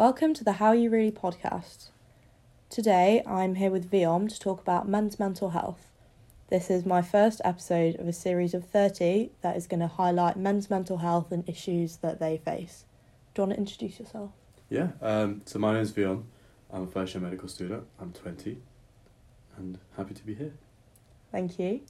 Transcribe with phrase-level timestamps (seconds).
[0.00, 1.90] Welcome to the How You Really podcast.
[2.70, 5.88] Today I'm here with Viom to talk about men's mental health.
[6.48, 10.38] This is my first episode of a series of 30 that is going to highlight
[10.38, 12.86] men's mental health and issues that they face.
[13.34, 14.30] Do you want to introduce yourself?
[14.70, 16.24] Yeah, um, so my name is Viom.
[16.72, 17.84] I'm a first year medical student.
[18.00, 18.56] I'm 20
[19.58, 20.54] and happy to be here.
[21.30, 21.82] Thank you.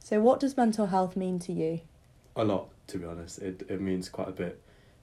[0.00, 1.82] So, what does mental health mean to you?
[2.34, 3.38] A lot, to be honest.
[3.38, 4.60] It, it means quite a bit.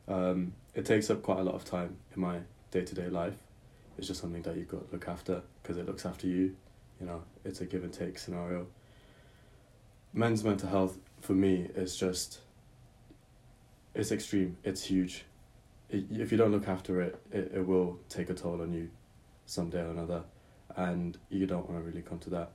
[0.10, 2.40] Um, it takes up quite a lot of time in my
[2.72, 3.38] day to day life.
[3.98, 6.56] It's just something that you've got to look after because it looks after you.
[7.00, 8.68] You know, it's a give and take scenario.
[10.14, 12.40] Men's mental health for me is just,
[13.94, 15.26] it's extreme, it's huge.
[15.90, 18.90] It, if you don't look after it, it, it will take a toll on you
[19.46, 20.24] someday or another,
[20.76, 22.52] and you don't want to really come to that.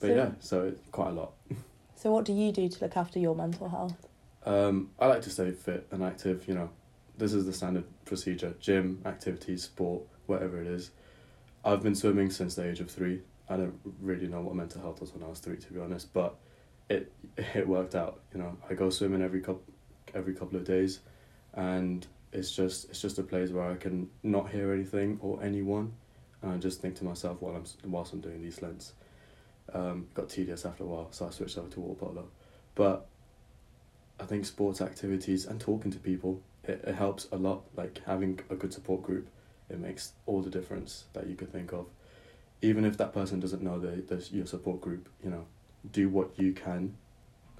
[0.00, 1.32] But So- yeah, so it's quite a lot.
[1.98, 4.06] So, what do you do to look after your mental health?
[4.46, 6.46] Um, I like to stay fit and active.
[6.46, 6.70] You know,
[7.18, 10.92] this is the standard procedure: gym, activities, sport, whatever it is.
[11.64, 13.22] I've been swimming since the age of three.
[13.48, 16.12] I don't really know what mental health was when I was three, to be honest,
[16.12, 16.36] but
[16.88, 18.20] it it worked out.
[18.32, 19.64] You know, I go swimming every couple
[20.14, 21.00] every couple of days,
[21.54, 25.92] and it's just it's just a place where I can not hear anything or anyone,
[26.40, 28.92] and I just think to myself while I'm whilst I'm doing these lengths.
[29.74, 32.28] Um, got tedious after a while, so I switched over to water polo,
[32.76, 33.08] but
[34.18, 37.62] I think sports activities and talking to people it, it helps a lot.
[37.76, 39.28] Like having a good support group,
[39.70, 41.86] it makes all the difference that you could think of.
[42.62, 45.46] Even if that person doesn't know the, the your support group, you know,
[45.92, 46.96] do what you can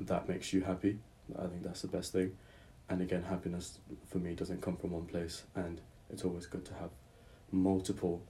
[0.00, 0.98] that makes you happy.
[1.38, 2.36] I think that's the best thing.
[2.88, 6.74] And again, happiness for me doesn't come from one place, and it's always good to
[6.74, 6.91] have
[7.50, 8.22] multiple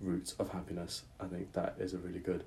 [0.00, 1.02] routes of happiness.
[1.20, 2.44] I think that is a really good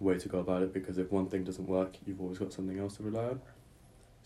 [0.00, 2.78] way to go about it because if one thing doesn't work, you've always got something
[2.78, 3.40] else to rely on.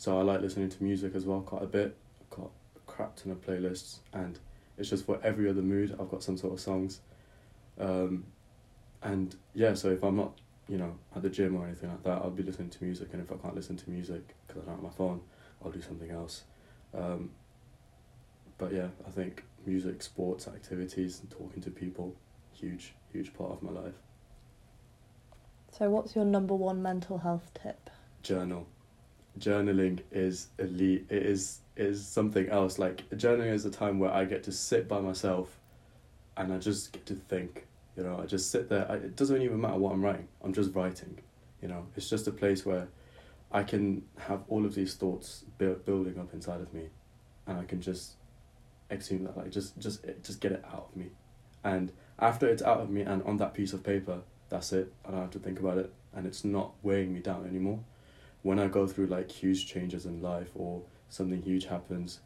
[0.00, 1.94] So I like listening to music as well quite a bit.
[2.22, 4.38] I've got a crap ton of playlists and
[4.78, 7.02] it's just for every other mood I've got some sort of songs.
[7.78, 8.24] Um,
[9.02, 10.40] and yeah, so if I'm not,
[10.70, 13.20] you know, at the gym or anything like that, I'll be listening to music and
[13.20, 15.20] if I can't listen to music because I don't have my phone,
[15.62, 16.44] I'll do something else.
[16.94, 17.32] Um,
[18.56, 22.16] but yeah, I think music, sports, activities and talking to people,
[22.54, 23.96] huge, huge part of my life.
[25.72, 27.90] So, what's your number one mental health tip?
[28.22, 28.66] journal.
[29.40, 31.06] Journaling is elite.
[31.08, 32.78] It is is something else.
[32.78, 35.58] Like journaling is a time where I get to sit by myself,
[36.36, 37.66] and I just get to think.
[37.96, 38.86] You know, I just sit there.
[38.88, 40.28] I, it doesn't even matter what I'm writing.
[40.44, 41.18] I'm just writing.
[41.62, 42.88] You know, it's just a place where
[43.50, 46.90] I can have all of these thoughts build, building up inside of me,
[47.46, 48.12] and I can just
[48.90, 49.38] exhume that.
[49.38, 51.06] Like just just just get it out of me,
[51.64, 54.20] and after it's out of me and on that piece of paper,
[54.50, 54.92] that's it.
[55.06, 57.80] I don't have to think about it, and it's not weighing me down anymore
[58.42, 62.20] when I go through like huge changes in life or something huge happens,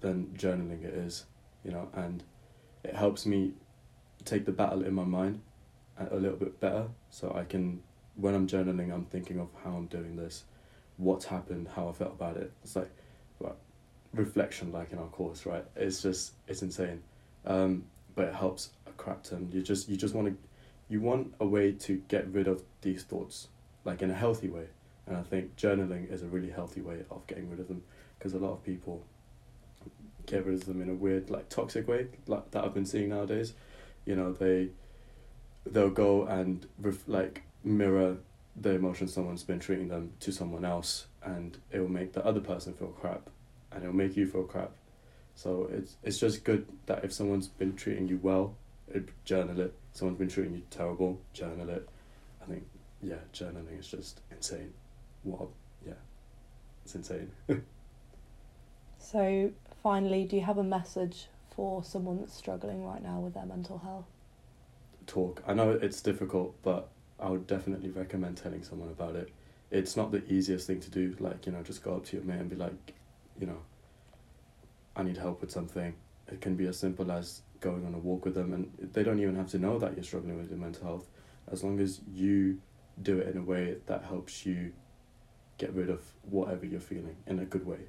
[0.00, 1.26] then journaling it is,
[1.64, 2.24] you know, and
[2.82, 3.52] it helps me
[4.24, 5.40] take the battle in my mind
[6.10, 6.88] a little bit better.
[7.10, 7.82] So I can,
[8.16, 10.44] when I'm journaling, I'm thinking of how I'm doing this,
[10.96, 12.52] what's happened, how I felt about it.
[12.64, 12.90] It's like,
[13.40, 13.56] like
[14.14, 15.64] reflection, like in our course, right?
[15.76, 17.02] It's just, it's insane,
[17.46, 19.48] um, but it helps a crap ton.
[19.52, 20.36] You just, you just want to,
[20.88, 23.48] you want a way to get rid of these thoughts,
[23.84, 24.66] like in a healthy way.
[25.10, 27.82] And I think journaling is a really healthy way of getting rid of them
[28.16, 29.02] because a lot of people
[30.24, 33.08] get rid of them in a weird, like toxic way, like that I've been seeing
[33.08, 33.54] nowadays.
[34.06, 34.68] You know, they
[35.66, 38.18] they'll go and ref- like mirror
[38.54, 42.40] the emotions someone's been treating them to someone else, and it will make the other
[42.40, 43.30] person feel crap,
[43.72, 44.70] and it will make you feel crap.
[45.34, 48.54] So it's it's just good that if someone's been treating you well,
[49.24, 49.74] journal it.
[49.92, 51.88] Someone's been treating you terrible, journal it.
[52.40, 52.64] I think
[53.02, 54.72] yeah, journaling is just insane.
[55.22, 55.42] What?
[55.42, 55.94] a- Yeah,
[56.84, 57.30] it's insane.
[59.02, 59.50] So,
[59.82, 61.26] finally, do you have a message
[61.56, 64.04] for someone that's struggling right now with their mental health?
[65.06, 65.42] Talk.
[65.46, 66.88] I know it's difficult, but
[67.18, 69.30] I would definitely recommend telling someone about it.
[69.70, 71.16] It's not the easiest thing to do.
[71.18, 72.92] Like you know, just go up to your mate and be like,
[73.38, 73.58] you know,
[74.94, 75.94] I need help with something.
[76.28, 79.18] It can be as simple as going on a walk with them, and they don't
[79.18, 81.08] even have to know that you're struggling with your mental health.
[81.50, 82.60] As long as you
[83.02, 84.72] do it in a way that helps you
[85.60, 87.80] get rid of whatever you're feeling in a good way.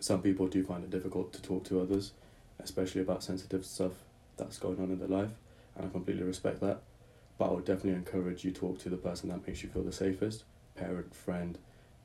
[0.00, 2.12] Some people do find it difficult to talk to others,
[2.58, 3.92] especially about sensitive stuff
[4.36, 5.30] that's going on in their life,
[5.76, 6.82] and I completely respect that.
[7.38, 9.84] But I would definitely encourage you to talk to the person that makes you feel
[9.84, 10.44] the safest
[10.74, 11.58] parent, friend,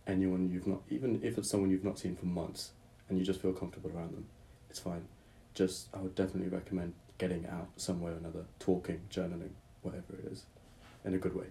[0.06, 2.72] anyone you've not, even if it's someone you've not seen for months
[3.10, 4.26] and you just feel comfortable around them,
[4.70, 5.06] it's fine.
[5.54, 9.52] Just, I would definitely recommend getting out some way or another, talking, journaling,
[9.82, 10.46] whatever it is,
[11.04, 11.48] in a good way.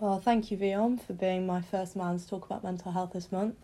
[0.00, 3.30] Well, thank you, Viom, for being my first man to talk about mental health this
[3.30, 3.54] month.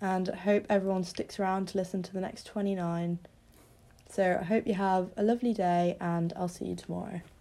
[0.00, 3.18] and I hope everyone sticks around to listen to the next 29.
[4.08, 7.22] So I hope you have a lovely day, and I'll see you tomorrow.